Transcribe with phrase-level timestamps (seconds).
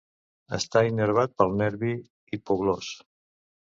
[0.57, 1.93] Està innervat pel nervi
[2.39, 2.91] hipoglòs.